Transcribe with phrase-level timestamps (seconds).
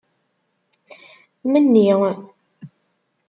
[1.51, 1.85] Menni.